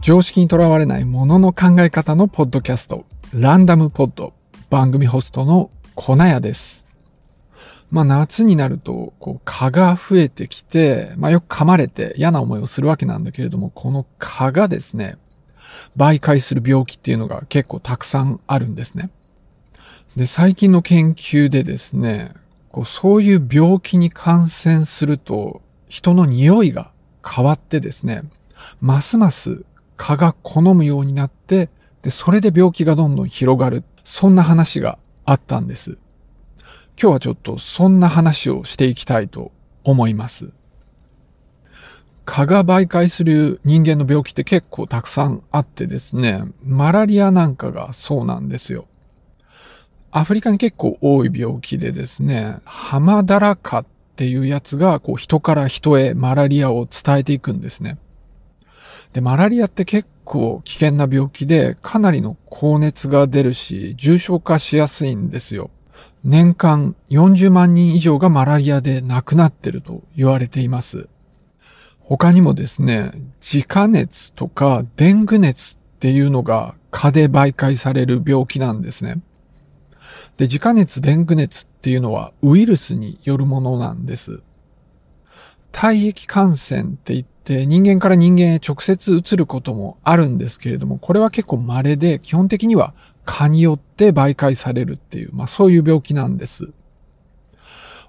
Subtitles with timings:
[0.00, 3.04] 常識にとらわれないものの考え方のポッドキャスト、
[3.34, 4.32] ランダムポッド、
[4.70, 6.86] 番組ホストの粉屋です。
[7.90, 15.18] まあ夏になると、こう蚊が増えてきて、まあよく噛まれて嫌な思いをするわけなんだけれども、この蚊がですね、
[15.98, 19.10] 媒介する病気っていうのが結構たくさんあるんですね。
[20.16, 22.32] で、最近の研究でですね、
[22.70, 25.60] こうそういう病気に感染すると、
[25.90, 26.90] 人の匂いが
[27.22, 28.22] 変わってですね、
[28.80, 29.64] ますます
[30.00, 31.68] 蚊が好むようになって、
[32.00, 33.84] で、それで病気がどんどん広がる。
[34.02, 35.98] そんな話があったんです。
[37.00, 39.52] 今日はちょっとそんな話をしていきたいと
[39.84, 40.52] 思います。
[42.24, 48.86] 蚊が媒介する人間の病気って結構たくさんあってですね、マラリアなんかがそうなんですよ。
[50.10, 57.98] アフリカに結構多い病気でですね、ハマダラカっていうやつがこう人から人へマラリアを伝えていくんですね。
[59.12, 65.70] で、マラリアって結構危険な病気でかなりの高熱が出るし、重症化しやすいんですよ。
[66.22, 71.08] 年間40万人以上がマラリアで亡くなってると言われています。
[72.00, 79.20] 他にもですね、自家熱とかデング熱っていうのが蚊で媒介される病気なんですね。
[80.36, 84.40] で、自家熱、デング熱っていうのはウイルスによるものなんです。
[85.72, 96.72] 体液感染って言って人間から人間へ直接移ることもあるんですけれども、これは結構稀で基本的には蚊によって媒介されるっていう、まあそういう病気なんです。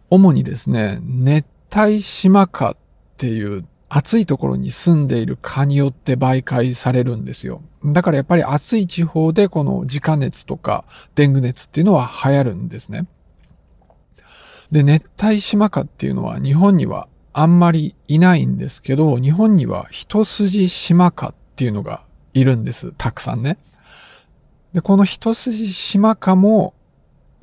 [0.10, 1.46] 主にですね、熱
[1.76, 2.78] 帯島蚊っ
[3.18, 7.62] ていう暑いところに住んでいる蚊によって媒介されるんですよ。
[7.84, 13.08] だからやっぱり暑い地方でこの自家熱とかデング熱っていうのは流行るんですね。
[14.72, 22.94] で、熱帯島蚊っていうのは日本にはあんまりいないんですけど、日本には一筋島蚊っていうのがいるんです。
[22.98, 23.58] たくさんね。
[24.74, 26.74] で、この一筋島蚊も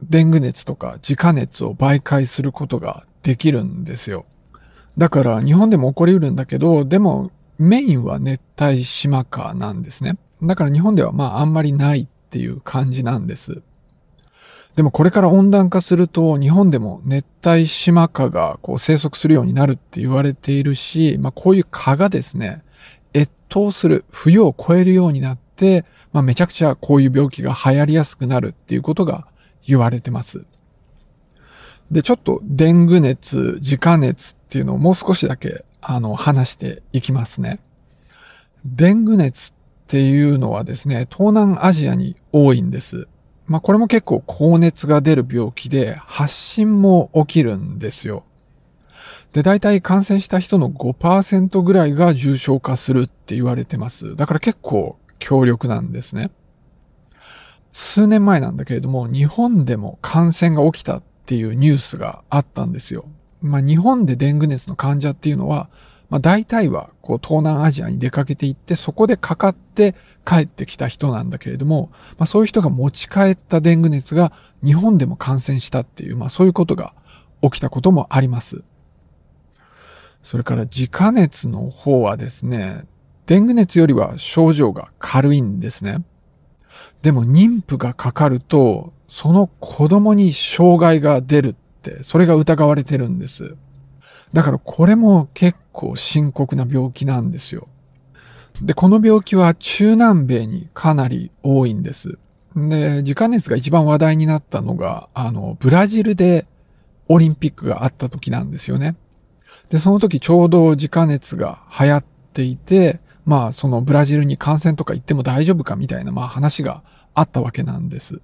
[0.03, 4.25] デング熱とか自家熱を媒介することができるんですよ。
[4.97, 10.19] だから日本でも起こりうるんだけど、でもメインは熱帯島化なんですね。
[10.43, 13.63] だから日本ではまああんまりないっていう感じなんです。
[14.79, 22.63] でもこれから温暖化すると日本でも熱帯島化がこう生息するようになるって言われているし、まあこういう蚊がですね、
[23.13, 29.27] 越冬する、冬を越えるようになって、まあめちゃくちゃこういう病気が流行りやすくなるっていうことが
[29.67, 30.45] 言われてます。
[31.91, 37.59] で、ちょっとデング熱、自家熱っていうのをもう少しだけ、あの、話していきますね。
[38.65, 39.55] デング熱っ
[39.89, 43.09] ていうのはですね、東南アジアに多いんです。
[43.49, 48.25] まあ、これも結構高熱が出る病気で、発疹も起きるんですよ。
[49.33, 54.17] で、大体感染した人の5%ぐらいが重症化するって言われてます。
[54.17, 56.31] だから結構強力なんですね。
[57.73, 63.07] 数年前なんだけれども、日本でも感染が起きたっていうニュースがあったんですよ。
[63.41, 65.71] まあ日本でデング熱の患者っていうのは、
[66.11, 69.95] まあ大体はこう東南アジアに出かけていってそこでかかって
[70.27, 74.33] 帰ってきた人なんだけれども、まあそういう人が持ち帰ったデング熱が
[74.65, 76.95] 日本でも感染したっていう、まあそういうことが
[77.43, 78.63] 起きたこともあります。
[80.23, 82.85] それから自家熱の方はですね、
[83.27, 86.05] デング熱よりは症状が軽いんですね。
[87.03, 93.57] でも妊婦がかかるとその子供に障害が出るって、それが疑われてるんです。
[94.33, 97.69] だからこれも結構深刻な病気なんですよ。
[98.63, 102.19] で、この病気は中南米にかなり多いんです。
[102.57, 106.47] で、時間熱が一番話題になったのが、あの、ブラジルで
[107.09, 108.97] オリンピックがあった時なんですよね。
[109.71, 116.83] で、その時ちょうど時間熱が流行っていて、まあ、そのブラジルに感染とか行っても大丈夫かみたいな、まあ話が
[117.15, 118.21] あったわけなんです。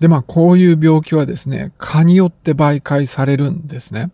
[0.00, 4.10] で、まあ、こういう病気はですね、蚊によって媒介されるんですね。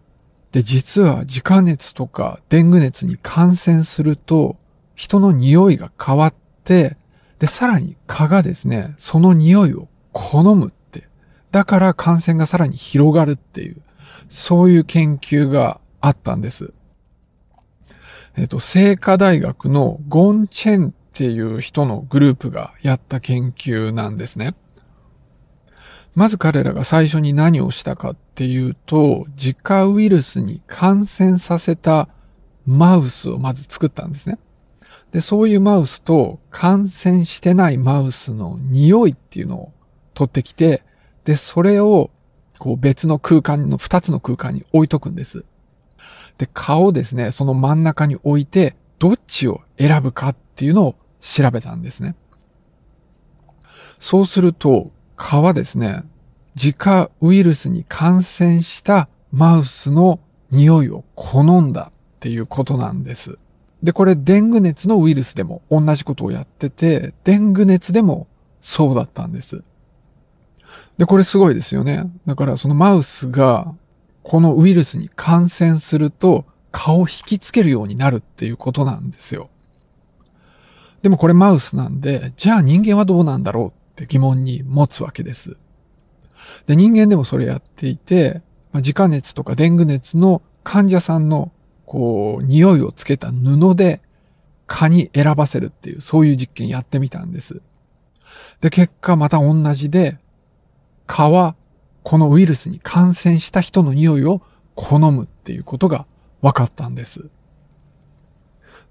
[0.53, 4.57] で、実は自家熱とかデング熱に感染すると、
[4.95, 6.35] 人の匂いが変わっ
[6.65, 6.97] て、
[7.39, 11.09] で、さらに蚊がですね、その匂いを好むって。
[11.51, 13.77] だから感染がさらに広がるっていう、
[14.29, 16.73] そういう研究があったんです。
[18.37, 24.55] えっと、聖火大学のゴンチェンっていう人のグループがやった研究なんですね。
[26.15, 32.09] まず彼らが最初に何をしたかっていうと、自家ウイルスに感染させた
[32.67, 34.39] マウスをまず作ったんですね。
[35.11, 39.73] で、そういうマウスと感染してないマウスの匂いっていうのを
[40.15, 40.83] 取ってきて、
[41.25, 42.11] で、それを
[42.59, 45.45] こう別の空間の二つの空間に置いとくんです。
[46.39, 52.15] で、蚊をですね、その真ん中に置いて、どっちを選ぶかっていうのを調べたんですね。
[53.99, 56.03] そうすると、蚊はですね、
[56.55, 60.21] 自家ウイルスに感染したマウスの
[60.51, 63.39] 匂いを好んだっていうことなんです。
[63.83, 68.27] で、これデング熱のウイルスでも同じことをやってて、デング熱でも
[68.61, 69.63] そうだったんです。
[70.97, 72.11] で、これすごいですよね。
[72.27, 73.75] だからそのマウスが
[74.23, 79.51] このウイルスに感染すると顔を引きつけるようになるっていうことなんですよ。
[81.03, 85.57] でもこれマウスなんで、じゃあ人間はどうなんだろうって疑問に持つわけです。
[86.67, 88.43] で、人間でもそれやっていて、
[88.73, 91.53] まあ、自家熱とかデング熱の患者さんの
[91.87, 94.03] こう、匂いをつけた布で
[94.67, 97.63] 蚊に選ばせるっていう、そういう実験やってみたんです。
[98.61, 100.19] で、結果また同じで、
[101.07, 101.55] 蚊は
[102.03, 104.43] このウイルスに感染した人の匂いを
[104.75, 106.07] 好むっていうことが
[106.43, 107.21] 分かったんです。
[107.21, 107.27] っ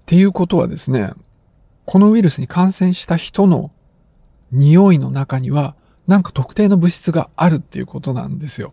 [0.06, 1.12] ていうことはですね、
[1.84, 3.70] このウイルスに感染した人の
[4.54, 8.72] 匂いの中にはなんか特定の物質があるっていうことなんですよ。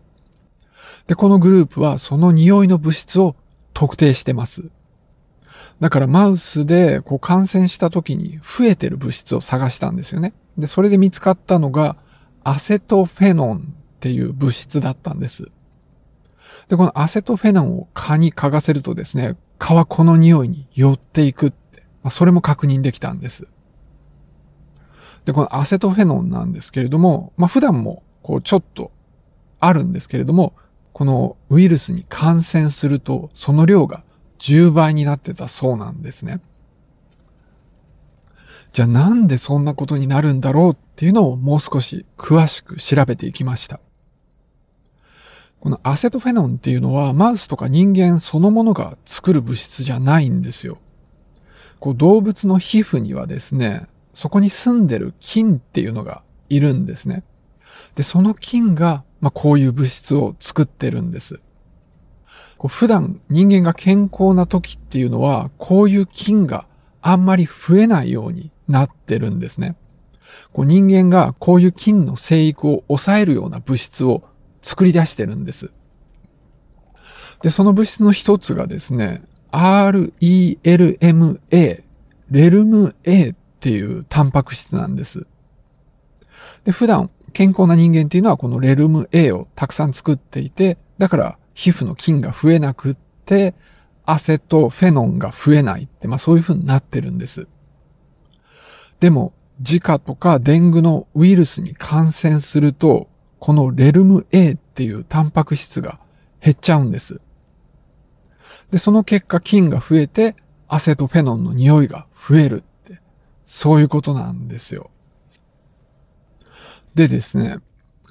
[1.06, 3.34] で、このグループはその匂いの物質を
[3.74, 4.70] 特定してます。
[5.80, 10.32] だからマウスでこう感染した時に増えてる物質を探したんですよね。
[10.56, 11.96] で、それで見つかったのが
[12.44, 15.48] アセトフェノンっていう物質だったんです。
[16.68, 23.46] で、このアセトフェノンを蚊に嗅がせるとですね、蚊はこの匂いに寄っていくって、まあ、それも確認できたんです。
[25.24, 28.90] で、このアセトフェノンなんですけれども、まあ、普段もこうちょっと
[29.60, 30.54] あるんですけれども、
[30.92, 34.02] このウイルスに感染すると、その量が
[34.38, 36.40] 10倍になってたそうなんですね。
[38.72, 43.80] じゃあなんでそんなことになるんだろうっていうのをもう少し詳しく調べていきました。
[45.60, 50.78] このアセトフェノンっていうのはマウスとか人間そのものが作る物質じゃないんですよ。
[51.78, 57.24] こう動物の皮膚にはですね、そこに住んでる菌っていうのがいるんですね。
[57.94, 61.40] で、その菌が、まあ、こういう物質を作ってるんです。
[62.58, 66.66] こう普段人間が健康な時っていうのは、こういう菌が
[67.00, 69.76] あんまり増えないようになってるんですね。
[70.52, 74.22] こう人間がこういう菌の生育を抑えるような物質を
[74.62, 75.70] 作り出してるんです。
[77.42, 81.40] で、その物質の一つがですね、RELMA、
[82.30, 85.24] レルム A っていうタンパク質なんです。
[86.64, 93.54] で、普段健康な人間っていうのはこのレルム A をたくさん作っていて、だから皮膚の菌が増えなくって、
[94.04, 97.46] アセトフェノンが増えないって、まあそういう風になってるんです。
[98.98, 103.08] でも、自家とかデングのウイルスに感染すると、
[103.38, 106.00] このレルム A っていうタンパク質が
[106.40, 107.20] 減っちゃうんです。
[108.72, 110.34] で、その結果菌が増えて、
[110.66, 112.64] アセトフェノンの匂いが増える、
[113.54, 114.90] そういうことなんですよ。
[116.94, 117.58] でですね、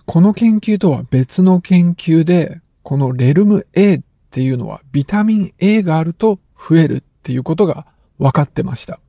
[0.05, 7.87] この研究とは別の研究で、このレルム A っていうのはビタミン A があると増えるっていうことが
[8.19, 8.99] 分かってました。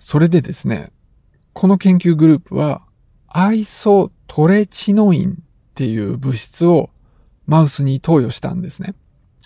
[0.00, 0.90] それでですね、
[1.52, 2.82] この研究グループは
[3.28, 5.34] アイソトレチノインっ
[5.74, 6.90] ていう物質を
[7.46, 8.96] マウスに投与したんですね。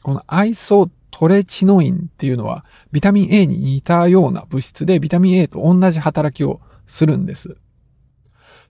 [0.02, 7.56] このアイソトレチノインっていうのはビタミン A に似たような物質でビタミン A と同じ働きをするんです。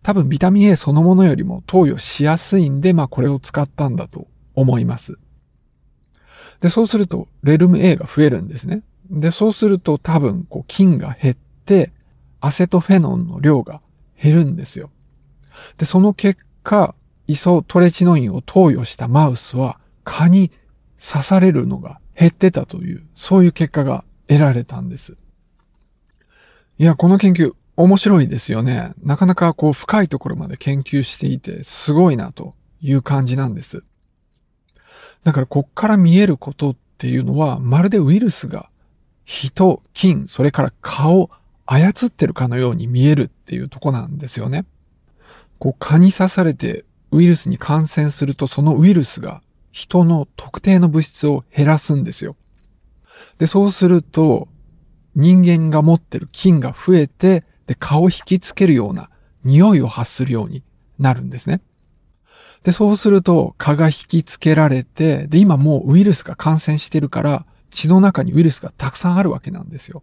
[0.03, 5.17] 多分ビタミン A そのものよりも投与しやすいんで、まあこれを使ったんだと思います。
[6.61, 8.83] で、そうすると、レルム A が増えるんですね。
[9.09, 11.93] で、そうすると多分、こう、菌が減って、
[12.41, 13.81] アセトフェノンの量が
[14.23, 14.91] 減るんですよ。
[15.79, 16.95] で、その結果、
[17.27, 20.51] イソトレチノインを投与したマウスは、蚊に
[21.01, 25.17] 刺されるのが減ってたという、そういう結果が得られたんです。
[26.79, 28.93] いや、この研究、面白いですよね。
[29.03, 33.83] なかなかこう深いところまで研究していてすごいなという感じなんです。
[35.25, 38.71] だからこっから見えることっていうのはまるでウイルスが
[39.25, 41.31] 人、菌、それから蚊を
[41.67, 44.67] 操ってるかのように見えるっていうとこなんですよね。
[45.59, 49.43] こう蚊に刺されてウイルスに感染するとそのウイルスが
[49.75, 52.37] 人の特定の物質を減らすんですよ。
[53.39, 54.47] で、そうすると
[55.17, 59.11] 人間が持ってる菌が増えてで、顔を引きつけるような
[59.43, 60.63] 匂いを発するように
[60.99, 61.61] なるんですね。
[62.63, 70.03] で、そうすると蚊が引きつけられて、で、今もうウイルスが感染してるから、血の中にウイルスがたくさんあるわけなんですよ。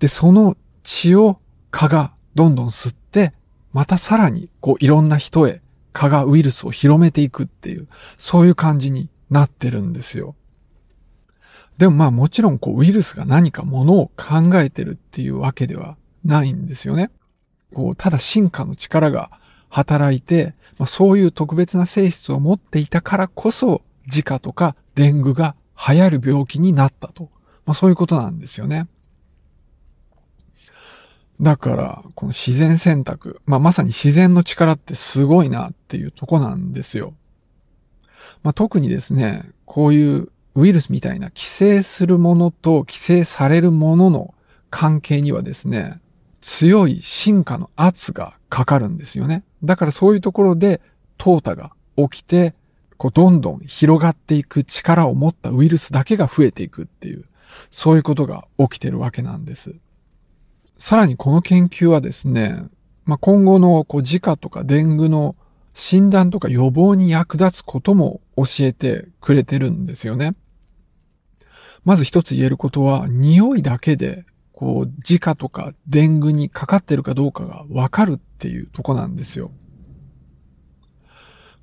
[0.00, 1.38] で、その血を
[1.70, 3.32] 蚊がどんどん吸って、
[3.72, 5.60] またさらにこういろんな人へ
[5.92, 10.34] 蚊がウイルスを広めていくっていう、そういう感じになってるんですよ。
[11.78, 17.10] でもまあもちろんこうウイルスが何かものを考えてるっていうわけではないんですよね。
[17.74, 19.30] こう、ただ進化の力が
[19.68, 25.54] 働いて、まあ、そういう特別な性質を持っていたからこそ、自家とかデングが
[25.88, 27.30] 流行る病気になったと。
[27.64, 28.86] まあ、そういうことなんですよね。
[31.42, 37.14] だから、この自然選択、まあ、まさに自然の力ってすごいなっていうとこなんですよ。
[38.44, 44.34] まあ、特にですね、こういうウイルスみたいな寄生するものと寄生されるものの
[44.70, 46.00] 関係にはですね、
[46.40, 49.42] 強い進化の圧がかかるんですよね。
[49.64, 50.80] だからそういうところで
[51.18, 52.54] 淘汰が起きて、
[52.98, 57.24] こうどんどん広がっていく力を持ったウイルスだけが増えていくっていう、
[57.72, 59.74] そういうことが起きてるわけなんです。
[60.82, 62.64] さらにこの研究はですね、
[63.04, 65.36] まあ、今後のこう自家とかデングの
[65.74, 70.32] 診断とか予防に役立つことも教えてくれてるんですよね。
[71.84, 79.52] まず一つ言えることは、匂いだけでこう、自家とかデングにかかってるかどうかがわかるっていうとこなんですよ。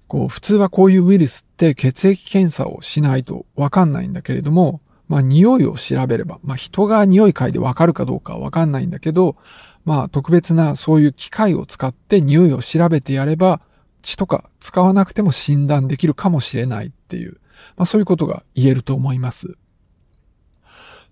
[0.07, 9.35] こう、普通はこういうウイルスって血液検査をしないとわかんないんだけれども、まあ匂いを調べれば、まあ人が匂い嗅いでわかるかどうかはわかんないんだけど、
[9.83, 13.59] まあ特別なそういう機械を使って匂いを調べてやれば、
[14.01, 17.37] 血とか使わなくても診断できるかもしれないっていう、
[17.75, 19.57] まあそういうことが言えると思います。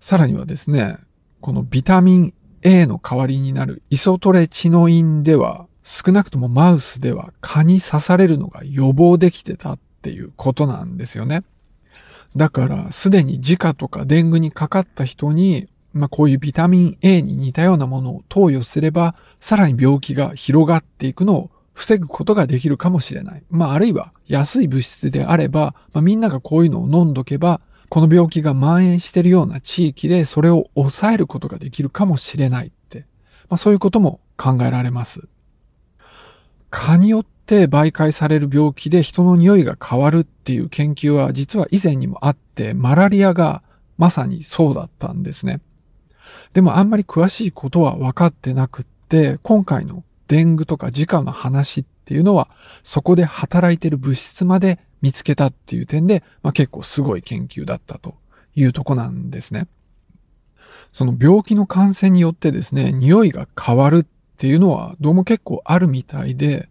[0.00, 0.96] さらにはですね、
[1.40, 11.42] このビタミン A の代わりになるイソトレチノインでは、少なくともマウスでは蚊に刺されるのが予防できてたっていうことなんですよね。
[12.36, 23.42] だから、すでに自家とかデングにかかった人に、まあこういうビタミン A に似たようなものを投与すれば、さらに病気が広がっていくのを防ぐことができるかもしれない。
[23.50, 33.00] まああるいは安い物質であれば、まあ、みんながこういうのを飲んどけば、この病気が蔓延しているような地域でそれを抑えることができるかもしれないって、
[33.48, 35.22] まあ、そういうことも考えられます。
[36.70, 43.62] 蚊によって媒介される病気で人の匂いが変わるっていう研究は実は以前にもあって、マラリアが
[43.96, 45.62] まさにそうだったんですね。
[46.52, 52.48] でもあんまり詳しいことは分かってなくって、今回のデングとか自家の話っていうのは、
[52.82, 58.14] そこで働いてる物質まで見つけたっていう点で、まあ、結構すごい研究だったと
[58.54, 59.68] いうとこなんですね。
[60.92, 66.68] その病気の感染によってですね、匂いが変わるっていうのはどうも結構あるみたいで、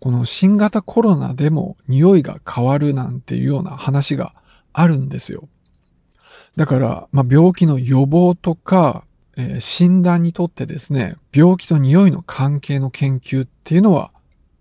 [0.00, 4.34] この新型コロナでも匂いが変わるなんていうような話が
[4.72, 5.48] あるんですよ。
[6.56, 9.04] だから、まあ、病気の予防とか、
[9.36, 14.10] えー、診断にとってですね、病気と匂いの関係の研究っていうのは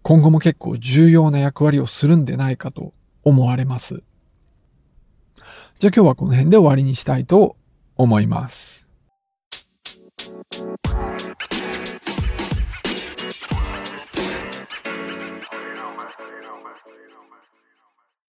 [0.03, 2.93] 今後も結構重要な役割をするんでないかと
[3.23, 4.03] 思われます。
[5.79, 7.55] じゃあ今日はこの辺で終わりにしたいと
[7.95, 8.88] 思います。